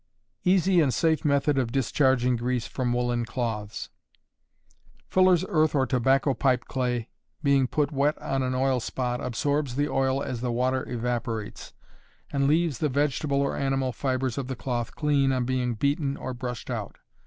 Easy 0.43 0.81
and 0.81 0.91
Safe 0.91 1.23
Method 1.23 1.59
of 1.59 1.71
Discharging 1.71 2.35
Grease 2.35 2.65
from 2.65 2.91
Woolen 2.91 3.23
Cloths. 3.23 3.89
Fuller's 5.07 5.45
earth 5.47 5.75
or 5.75 5.85
tobacco 5.85 6.33
pipe 6.33 6.65
clay, 6.65 7.11
being 7.43 7.67
put 7.67 7.91
wet 7.91 8.17
on 8.17 8.41
an 8.41 8.55
oil 8.55 8.79
spot, 8.79 9.21
absorbs 9.23 9.75
the 9.75 9.87
oil 9.87 10.23
as 10.23 10.41
the 10.41 10.51
water 10.51 10.89
evaporates, 10.89 11.73
and 12.33 12.47
leaves 12.47 12.79
the 12.79 12.89
vegetable 12.89 13.41
or 13.43 13.55
animal 13.55 13.91
fibres 13.91 14.39
of 14.39 14.47
the 14.47 14.55
cloth 14.55 14.95
clean 14.95 15.31
on 15.31 15.45
being 15.45 15.75
beaten 15.75 16.17
or 16.17 16.33
brushed 16.33 16.71
out. 16.71 16.95